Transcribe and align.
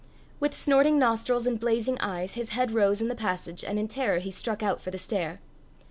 With 0.39 0.55
snorting 0.55 0.97
nostrils 0.97 1.45
and 1.45 1.59
blazing 1.59 1.95
eyes 1.99 2.33
his 2.33 2.49
head 2.49 2.71
rose 2.71 3.01
in 3.01 3.07
the 3.07 3.13
passage, 3.13 3.63
and 3.63 3.77
in 3.77 3.87
terror 3.87 4.17
he 4.17 4.31
struck 4.31 4.63
out 4.63 4.81
for 4.81 4.89
the 4.89 4.97
stair. 4.97 5.37